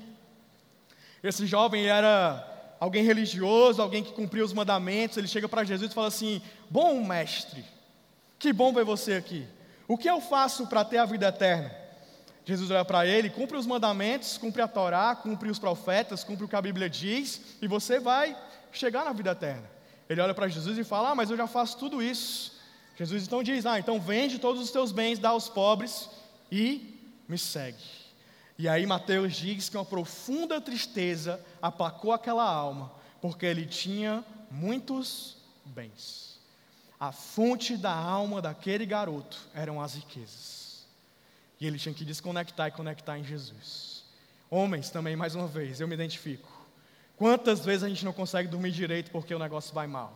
[1.23, 2.47] Esse jovem era
[2.79, 5.17] alguém religioso, alguém que cumpria os mandamentos.
[5.17, 7.65] Ele chega para Jesus e fala assim: Bom mestre,
[8.37, 9.47] que bom ver você aqui.
[9.87, 11.80] O que eu faço para ter a vida eterna?
[12.43, 16.47] Jesus olha para ele, cumpre os mandamentos, cumpre a Torá, cumpre os profetas, cumpre o
[16.47, 18.35] que a Bíblia diz, e você vai
[18.71, 19.69] chegar na vida eterna.
[20.09, 22.59] Ele olha para Jesus e fala: Ah, mas eu já faço tudo isso.
[22.97, 26.09] Jesus então diz: Ah, então vende todos os teus bens, dá aos pobres
[26.51, 28.01] e me segue.
[28.57, 35.37] E aí Mateus diz que uma profunda tristeza aplacou aquela alma, porque ele tinha muitos
[35.65, 36.39] bens.
[36.99, 40.60] A fonte da alma daquele garoto eram as riquezas.
[41.61, 44.03] E ele tinha que desconectar e conectar em Jesus.
[44.49, 46.49] Homens também, mais uma vez, eu me identifico.
[47.15, 50.11] Quantas vezes a gente não consegue dormir direito porque o negócio vai mal?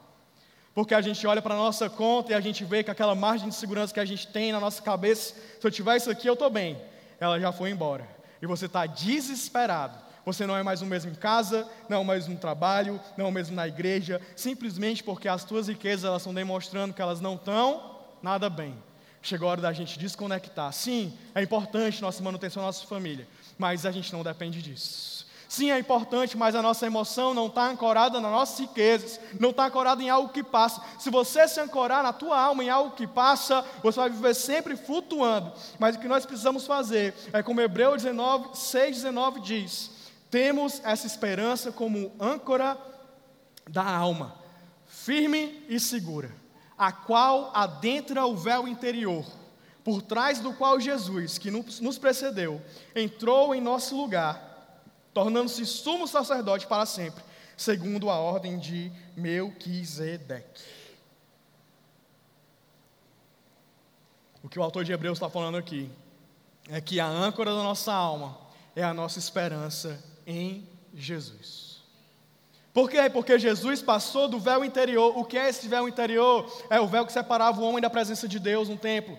[0.74, 3.48] Porque a gente olha para a nossa conta e a gente vê que aquela margem
[3.48, 6.34] de segurança que a gente tem na nossa cabeça, se eu tiver isso aqui, eu
[6.34, 6.82] estou bem.
[7.20, 8.10] Ela já foi embora.
[8.42, 10.00] E você está desesperado.
[10.26, 13.28] Você não é mais o mesmo em casa, não é o mesmo no trabalho, não
[13.28, 17.22] é o mesmo na igreja, simplesmente porque as tuas riquezas elas estão demonstrando que elas
[17.22, 18.76] não estão nada bem.
[19.26, 20.72] Chegou a hora da gente desconectar.
[20.72, 25.26] Sim, é importante nossa manutenção nossa família, mas a gente não depende disso.
[25.50, 29.66] Sim, é importante, mas a nossa emoção não está ancorada nas nossas riquezas, não está
[29.66, 30.80] ancorada em algo que passa.
[31.00, 34.76] Se você se ancorar na tua alma em algo que passa, você vai viver sempre
[34.76, 35.52] flutuando.
[35.80, 39.90] Mas o que nós precisamos fazer é como Hebreu 19, 6, 19 diz:
[40.30, 42.78] temos essa esperança como âncora
[43.68, 44.36] da alma,
[44.86, 46.30] firme e segura,
[46.78, 49.26] a qual adentra o véu interior,
[49.84, 52.62] por trás do qual Jesus, que nos precedeu,
[52.96, 54.56] entrou em nosso lugar
[55.16, 57.24] tornando-se sumo sacerdote para sempre,
[57.56, 60.62] segundo a ordem de Melquisedeque.
[64.44, 65.90] O que o autor de Hebreus está falando aqui
[66.68, 68.38] é que a âncora da nossa alma
[68.76, 71.65] é a nossa esperança em Jesus.
[72.76, 73.10] Por quê?
[73.10, 75.18] Porque Jesus passou do véu interior.
[75.18, 76.46] O que é esse véu interior?
[76.70, 79.18] É o véu que separava o homem da presença de Deus no templo.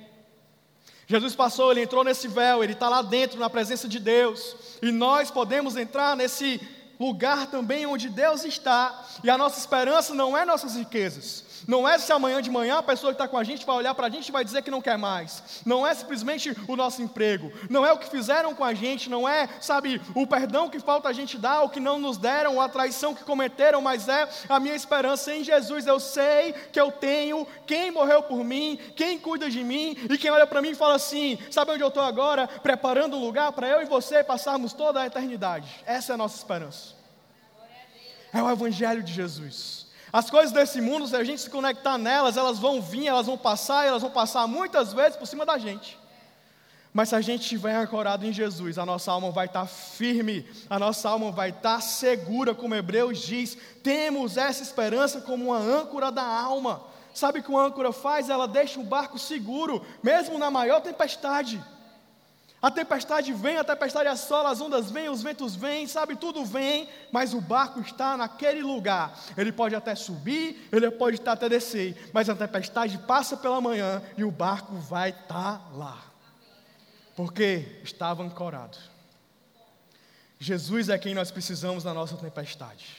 [1.07, 4.92] Jesus passou, ele entrou nesse véu, ele está lá dentro na presença de Deus, e
[4.92, 6.61] nós podemos entrar nesse
[7.01, 11.99] lugar também onde Deus está, e a nossa esperança não é nossas riquezas, não é
[11.99, 14.11] se amanhã de manhã a pessoa que está com a gente vai olhar para a
[14.11, 15.63] gente e vai dizer que não quer mais.
[15.65, 17.53] Não é simplesmente o nosso emprego.
[17.69, 19.11] Não é o que fizeram com a gente.
[19.11, 22.61] Não é, sabe, o perdão que falta a gente dar, o que não nos deram,
[22.61, 23.81] a traição que cometeram.
[23.81, 25.87] Mas é a minha esperança em Jesus.
[25.87, 30.31] Eu sei que eu tenho quem morreu por mim, quem cuida de mim e quem
[30.31, 32.47] olha para mim e fala assim: sabe onde eu estou agora?
[32.47, 35.83] Preparando um lugar para eu e você passarmos toda a eternidade.
[35.85, 36.95] Essa é a nossa esperança.
[38.33, 39.86] É o Evangelho de Jesus.
[40.17, 43.37] As coisas desse mundo, se a gente se conectar nelas, elas vão vir, elas vão
[43.37, 45.99] passar, elas vão passar muitas vezes por cima da gente.
[46.91, 50.79] Mas se a gente estiver ancorado em Jesus, a nossa alma vai estar firme, a
[50.79, 53.59] nossa alma vai estar segura, como Hebreus diz.
[53.83, 56.83] Temos essa esperança como uma âncora da alma.
[57.13, 58.31] Sabe o que uma âncora faz?
[58.31, 61.63] Ela deixa o barco seguro, mesmo na maior tempestade.
[62.67, 66.89] A tempestade vem, a tempestade assola, as ondas vêm, os ventos vêm, sabe, tudo vem,
[67.13, 69.17] mas o barco está naquele lugar.
[69.37, 74.25] Ele pode até subir, ele pode até descer, mas a tempestade passa pela manhã e
[74.25, 76.07] o barco vai estar lá.
[77.15, 78.77] Porque estava ancorado.
[80.37, 82.97] Jesus é quem nós precisamos na nossa tempestade.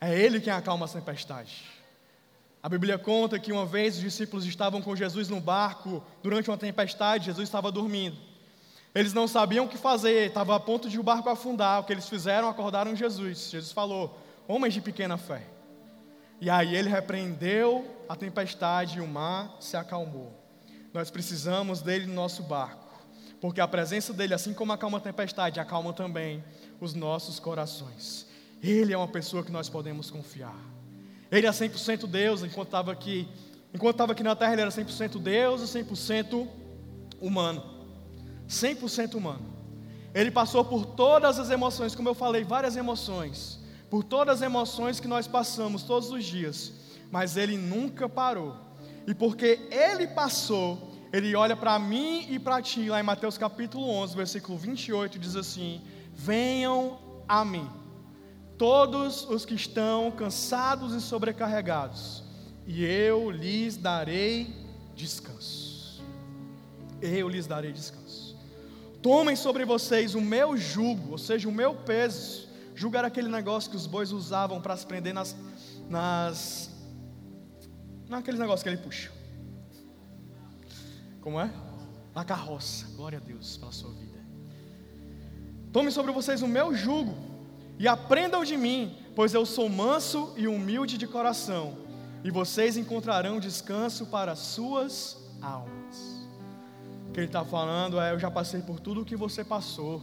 [0.00, 1.64] É Ele quem acalma a tempestade.
[2.62, 6.56] A Bíblia conta que uma vez os discípulos estavam com Jesus no barco durante uma
[6.56, 8.33] tempestade, Jesus estava dormindo.
[8.94, 11.80] Eles não sabiam o que fazer, estava a ponto de o barco afundar.
[11.80, 12.48] O que eles fizeram?
[12.48, 13.50] Acordaram Jesus.
[13.50, 15.42] Jesus falou: Homens de pequena fé.
[16.40, 20.32] E aí ele repreendeu a tempestade e o mar se acalmou.
[20.92, 22.86] Nós precisamos dele no nosso barco,
[23.40, 26.44] porque a presença dele, assim como acalma a tempestade, acalma também
[26.80, 28.26] os nossos corações.
[28.62, 30.56] Ele é uma pessoa que nós podemos confiar.
[31.32, 33.28] Ele é 100% Deus, enquanto estava aqui,
[33.72, 36.48] enquanto estava aqui na terra, ele era 100% Deus e 100%
[37.20, 37.73] humano.
[38.48, 39.54] 100% humano.
[40.14, 43.58] Ele passou por todas as emoções, como eu falei, várias emoções,
[43.90, 46.72] por todas as emoções que nós passamos todos os dias,
[47.10, 48.56] mas ele nunca parou.
[49.06, 53.88] E porque ele passou, ele olha para mim e para ti, lá em Mateus capítulo
[53.88, 55.82] 11, versículo 28, diz assim:
[56.14, 57.68] Venham a mim,
[58.56, 62.22] todos os que estão cansados e sobrecarregados,
[62.66, 64.54] e eu lhes darei
[64.94, 66.02] descanso.
[67.02, 68.03] Eu lhes darei descanso.
[69.04, 72.48] Tomem sobre vocês o meu jugo, ou seja, o meu peso.
[72.74, 75.36] Jugo era aquele negócio que os bois usavam para se prender nas.
[75.90, 76.70] nas
[78.08, 79.12] naqueles negócios que ele puxa.
[81.20, 81.52] Como é?
[82.14, 82.86] Na carroça.
[82.96, 84.18] Glória a Deus pela sua vida.
[85.70, 87.14] Tomem sobre vocês o meu jugo
[87.78, 91.76] e aprendam de mim, pois eu sou manso e humilde de coração,
[92.22, 96.13] e vocês encontrarão descanso para as suas almas
[97.14, 100.02] que ele está falando é: Eu já passei por tudo o que você passou.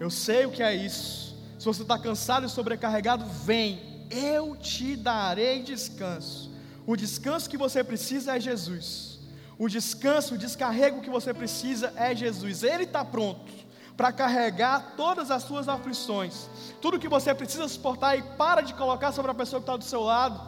[0.00, 1.36] Eu sei o que é isso.
[1.58, 6.50] Se você está cansado e sobrecarregado, vem, eu te darei descanso.
[6.86, 9.18] O descanso que você precisa é Jesus.
[9.58, 12.62] O descanso, o descarrego que você precisa é Jesus.
[12.62, 13.52] Ele está pronto
[13.96, 16.48] para carregar todas as suas aflições.
[16.80, 19.84] Tudo que você precisa suportar e para de colocar sobre a pessoa que está do
[19.84, 20.40] seu lado.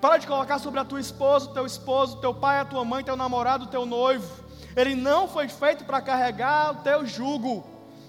[0.00, 3.04] Para de colocar sobre a tua esposa, o teu esposo, teu pai, a tua mãe,
[3.04, 4.47] teu namorado, teu noivo.
[4.76, 7.64] Ele não foi feito para carregar o teu jugo.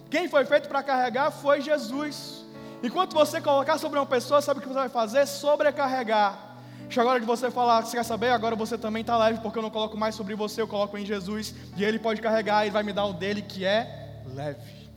[0.10, 2.45] Quem foi feito para carregar foi Jesus.
[2.82, 5.26] Enquanto você colocar sobre uma pessoa, sabe o que você vai fazer?
[5.26, 6.50] Sobrecarregar.
[6.89, 8.30] Chegou a hora de você falar, você quer saber?
[8.30, 11.06] Agora você também está leve, porque eu não coloco mais sobre você, eu coloco em
[11.06, 14.89] Jesus, e Ele pode carregar, e vai me dar o dele que é leve.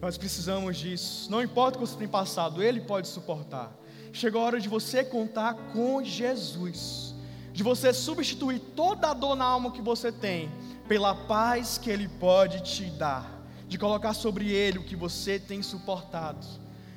[0.00, 1.30] Nós precisamos disso.
[1.30, 3.70] Não importa o que você tem passado, Ele pode suportar.
[4.14, 7.09] Chegou a hora de você contar com Jesus
[7.52, 10.50] de você substituir toda a dor na alma que você tem
[10.88, 15.62] pela paz que Ele pode te dar, de colocar sobre Ele o que você tem
[15.62, 16.44] suportado.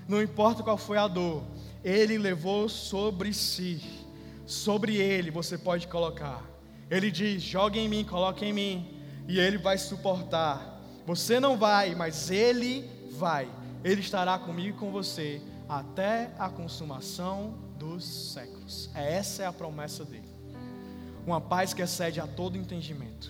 [0.08, 1.44] Não importa qual foi a dor,
[1.84, 3.82] Ele levou sobre si,
[4.46, 6.44] sobre Ele você pode colocar.
[6.90, 10.82] Ele diz: jogue em mim, coloque em mim, e Ele vai suportar.
[11.06, 13.48] Você não vai, mas Ele vai.
[13.84, 18.90] Ele estará comigo e com você até a consumação dos séculos.
[18.96, 20.33] Essa é a promessa dele
[21.26, 23.30] uma paz que excede a todo entendimento.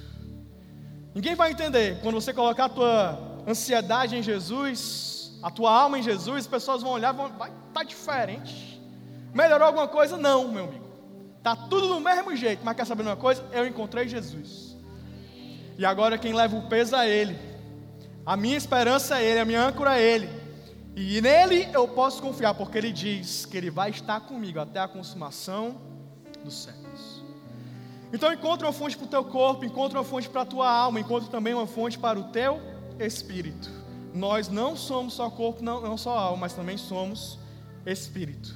[1.13, 6.03] Ninguém vai entender quando você colocar a tua ansiedade em Jesus, a tua alma em
[6.03, 8.81] Jesus, as pessoas vão olhar e vão, vai, tá diferente.
[9.33, 10.17] Melhorou alguma coisa?
[10.17, 10.83] Não, meu amigo.
[11.43, 13.43] Tá tudo do mesmo jeito, mas quer saber uma coisa?
[13.51, 14.77] Eu encontrei Jesus.
[15.77, 17.37] E agora quem leva o peso é Ele.
[18.25, 20.29] A minha esperança é Ele, a minha âncora é Ele.
[20.95, 24.87] E nele eu posso confiar, porque Ele diz que Ele vai estar comigo até a
[24.87, 25.81] consumação
[26.43, 26.82] do século.
[28.13, 30.99] Então encontre uma fonte para o teu corpo, encontre uma fonte para a tua alma,
[30.99, 32.61] encontre também uma fonte para o teu
[32.99, 33.71] espírito.
[34.13, 37.39] Nós não somos só corpo, não, não só alma, mas também somos
[37.83, 38.55] espírito.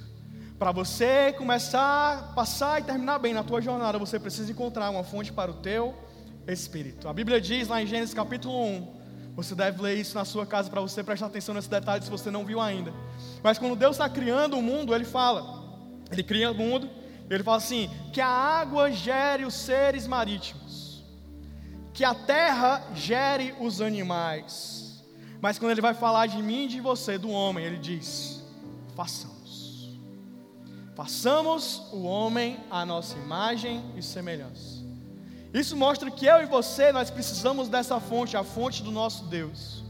[0.59, 5.33] Para você começar passar e terminar bem na tua jornada, você precisa encontrar uma fonte
[5.33, 5.95] para o teu
[6.47, 7.09] espírito.
[7.09, 8.97] A Bíblia diz lá em Gênesis capítulo 1,
[9.35, 12.29] você deve ler isso na sua casa para você prestar atenção nesse detalhe se você
[12.29, 12.93] não viu ainda.
[13.43, 15.63] Mas quando Deus está criando o mundo, Ele fala,
[16.11, 16.89] Ele cria o mundo,
[17.29, 21.03] ele fala assim: que a água gere os seres marítimos,
[21.93, 25.03] que a terra gere os animais.
[25.41, 28.43] Mas quando ele vai falar de mim e de você, do homem, ele diz:
[28.95, 29.37] façamos.
[30.95, 34.77] Façamos o homem à nossa imagem e semelhança.
[35.53, 39.83] Isso mostra que eu e você, nós precisamos dessa fonte, a fonte do nosso Deus.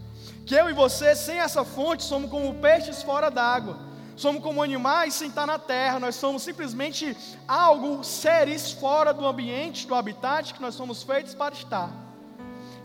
[0.45, 3.86] Que eu e você, sem essa fonte, somos como peixes fora d'água
[4.17, 7.15] somos como animais sem estar na terra, nós somos simplesmente
[7.47, 12.07] algo, seres fora do ambiente, do habitat que nós somos feitos para estar.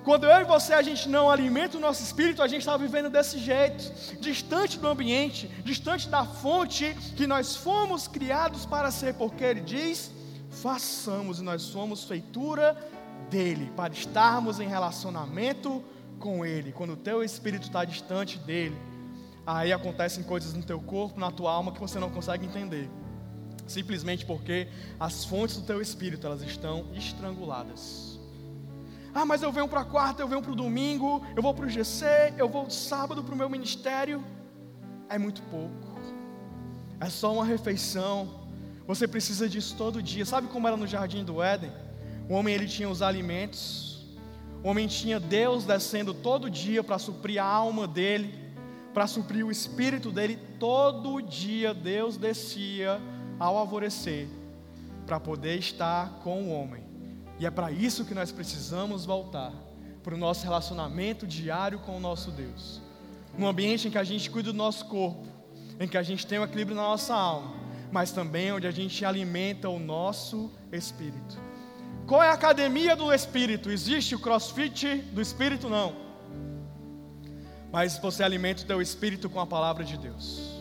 [0.04, 3.08] Quando eu e você a gente não alimenta o nosso espírito, a gente está vivendo
[3.08, 9.44] desse jeito, distante do ambiente, distante da fonte que nós fomos criados para ser, porque
[9.44, 10.10] Ele diz:
[10.50, 12.76] façamos, e nós somos feitura
[13.30, 15.82] dele, para estarmos em relacionamento
[16.18, 16.72] com Ele.
[16.72, 18.76] Quando o teu espírito está distante dele,
[19.46, 22.88] aí acontecem coisas no teu corpo, na tua alma que você não consegue entender.
[23.66, 24.68] Simplesmente porque
[24.98, 28.18] as fontes do teu espírito, elas estão estranguladas.
[29.14, 31.68] Ah, mas eu venho para quarta, eu venho para o domingo, eu vou para o
[31.68, 34.24] GC, eu vou sábado para o meu ministério.
[35.08, 35.92] É muito pouco.
[36.98, 38.42] é só uma refeição.
[38.86, 40.24] Você precisa disso todo dia.
[40.24, 41.70] Sabe como era no jardim do Éden?
[42.28, 44.06] O homem ele tinha os alimentos.
[44.62, 48.32] O homem tinha Deus descendo todo dia para suprir a alma dele,
[48.92, 50.38] para suprir o espírito dele.
[50.58, 53.00] Todo dia Deus descia
[53.38, 54.28] ao alvorecer
[55.06, 56.84] para poder estar com o homem.
[57.38, 59.52] E é para isso que nós precisamos voltar
[60.02, 62.80] para o nosso relacionamento diário com o nosso Deus.
[63.36, 65.26] Num ambiente em que a gente cuida do nosso corpo,
[65.80, 67.54] em que a gente tem o um equilíbrio na nossa alma,
[67.90, 71.40] mas também onde a gente alimenta o nosso espírito.
[72.06, 73.70] Qual é a academia do espírito?
[73.70, 75.68] Existe o crossfit do espírito?
[75.68, 75.94] Não.
[77.72, 80.60] Mas você alimenta o teu espírito com a palavra de Deus,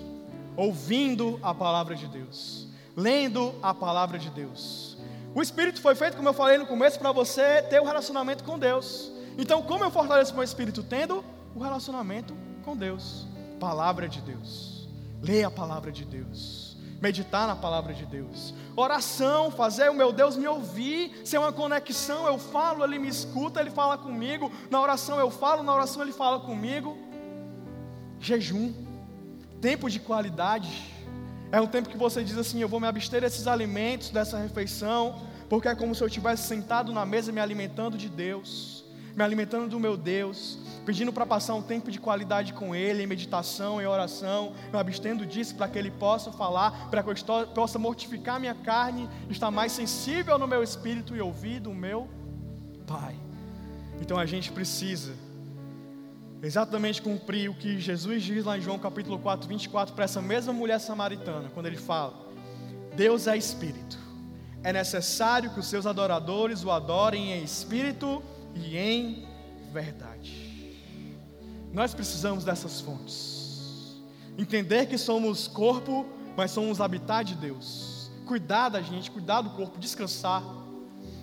[0.55, 4.97] ouvindo a palavra de Deus, lendo a palavra de Deus.
[5.35, 8.57] O espírito foi feito, como eu falei no começo, para você ter um relacionamento com
[8.57, 9.11] Deus.
[9.37, 10.83] Então, como eu fortaleço meu espírito?
[10.83, 13.27] Tendo o um relacionamento com Deus,
[13.59, 14.87] palavra de Deus.
[15.21, 16.77] Leia a palavra de Deus.
[17.01, 18.53] Meditar na palavra de Deus.
[18.75, 23.59] Oração, fazer o meu Deus me ouvir, ser uma conexão, eu falo, ele me escuta,
[23.59, 24.51] ele fala comigo.
[24.69, 26.97] Na oração eu falo, na oração ele fala comigo.
[28.21, 28.71] Jejum,
[29.59, 30.69] tempo de qualidade.
[31.51, 35.23] É um tempo que você diz assim: eu vou me abster desses alimentos, dessa refeição,
[35.49, 39.67] porque é como se eu estivesse sentado na mesa me alimentando de Deus, me alimentando
[39.67, 43.87] do meu Deus, pedindo para passar um tempo de qualidade com Ele, em meditação, em
[43.87, 48.55] oração, me abstendo disso para que Ele possa falar, para que eu possa mortificar minha
[48.55, 52.07] carne, estar mais sensível no meu espírito e ouvir do meu
[52.85, 53.15] Pai.
[53.99, 55.13] Então a gente precisa
[56.41, 60.51] exatamente cumprir o que Jesus diz lá em João capítulo 4, 24, para essa mesma
[60.51, 62.13] mulher samaritana, quando ele fala:
[62.95, 63.97] Deus é espírito,
[64.63, 68.23] é necessário que os seus adoradores o adorem em espírito
[68.55, 69.27] e em
[69.71, 70.51] verdade.
[71.73, 74.01] Nós precisamos dessas fontes.
[74.37, 78.11] Entender que somos corpo, mas somos habitat de Deus.
[78.25, 80.43] Cuidar da gente, cuidar do corpo, descansar.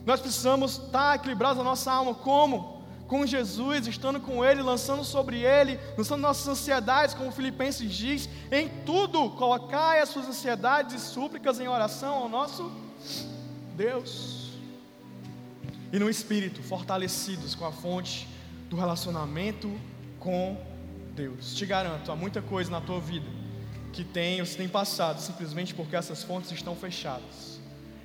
[0.06, 2.14] Nós precisamos estar equilibrados na nossa alma.
[2.14, 2.77] Como?
[3.08, 8.68] Com Jesus, estando com Ele, lançando sobre Ele, lançando nossas ansiedades, como Filipenses diz, em
[8.86, 12.70] tudo, colocai as suas ansiedades e súplicas em oração ao nosso
[13.74, 14.50] Deus.
[15.90, 18.28] E no Espírito, fortalecidos com a fonte
[18.68, 19.74] do relacionamento
[20.20, 20.56] com
[21.16, 21.54] Deus.
[21.54, 23.26] Te garanto, há muita coisa na tua vida
[23.92, 27.58] que tem, você tem passado simplesmente porque essas fontes estão fechadas.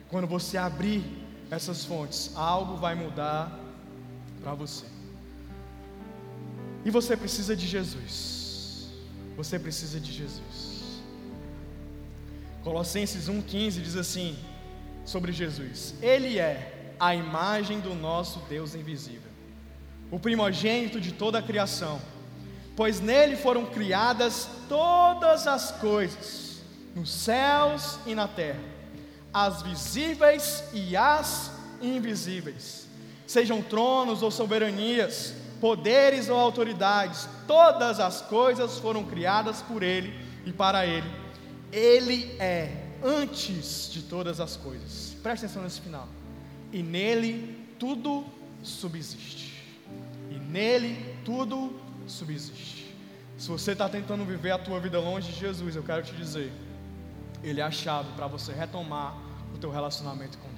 [0.09, 1.03] Quando você abrir
[1.51, 3.59] essas fontes, algo vai mudar
[4.41, 4.92] para você.
[6.85, 8.87] E você precisa de Jesus.
[9.35, 11.01] Você precisa de Jesus.
[12.63, 14.37] Colossenses 1,15 diz assim
[15.05, 19.33] sobre Jesus: Ele é a imagem do nosso Deus invisível
[20.13, 21.99] o primogênito de toda a criação,
[22.75, 26.61] pois nele foram criadas todas as coisas,
[26.95, 28.61] nos céus e na terra,
[29.33, 32.87] as visíveis e as invisíveis,
[33.25, 40.13] sejam tronos ou soberanias, poderes ou autoridades, todas as coisas foram criadas por ele
[40.45, 41.09] e para ele.
[41.71, 45.15] Ele é antes de todas as coisas.
[45.23, 46.09] Preste atenção nesse final.
[46.73, 48.25] E nele tudo
[48.61, 49.53] subsiste
[50.53, 51.73] nele tudo
[52.05, 52.95] subsiste.
[53.39, 56.53] Se você está tentando viver a tua vida longe de Jesus, eu quero te dizer,
[57.43, 59.17] Ele é a chave para você retomar
[59.53, 60.52] o teu relacionamento com.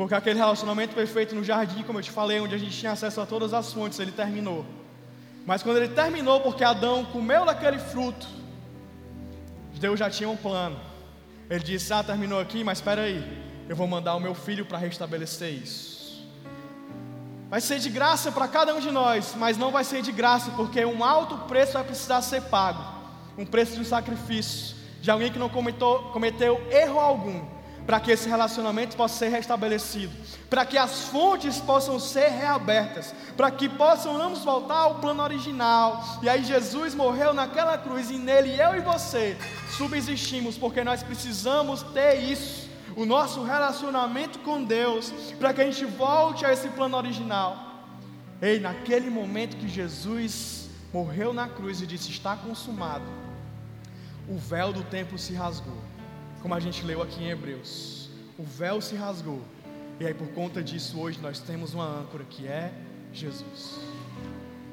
[0.00, 3.20] Porque aquele relacionamento perfeito no jardim, como eu te falei, onde a gente tinha acesso
[3.20, 4.64] a todas as fontes, ele terminou.
[5.44, 8.26] Mas quando ele terminou, porque Adão comeu daquele fruto,
[9.78, 10.80] Deus já tinha um plano.
[11.50, 13.22] Ele disse: Ah, terminou aqui, mas espera aí,
[13.68, 16.26] eu vou mandar o meu filho para restabelecer isso.
[17.50, 20.50] Vai ser de graça para cada um de nós, mas não vai ser de graça,
[20.52, 22.82] porque um alto preço vai precisar ser pago
[23.36, 28.10] um preço de um sacrifício, de alguém que não cometeu, cometeu erro algum, para que
[28.10, 30.12] esse relacionamento possa ser restabelecido,
[30.48, 36.02] para que as fontes possam ser reabertas, para que possamos voltar ao plano original.
[36.22, 39.36] E aí Jesus morreu naquela cruz e nele eu e você
[39.76, 45.84] subsistimos, porque nós precisamos ter isso o nosso relacionamento com Deus, para que a gente
[45.84, 47.70] volte a esse plano original.
[48.42, 53.04] Ei, naquele momento que Jesus morreu na cruz e disse: Está consumado,
[54.28, 55.76] o véu do templo se rasgou,
[56.40, 58.08] como a gente leu aqui em Hebreus.
[58.38, 59.40] O véu se rasgou,
[59.98, 62.72] e aí por conta disso, hoje nós temos uma âncora que é
[63.12, 63.78] Jesus.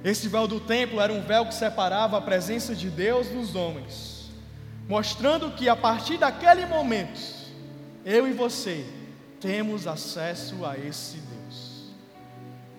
[0.03, 4.31] Esse véu do templo era um véu que separava a presença de Deus dos homens,
[4.87, 7.19] mostrando que a partir daquele momento,
[8.05, 8.85] eu e você
[9.41, 11.26] temos acesso a esse.